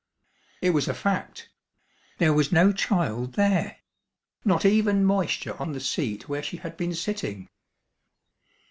[0.63, 1.49] It was a fact.
[2.17, 3.81] There was no child there
[4.43, 7.49] not even moisture on the seat where she had been sitting.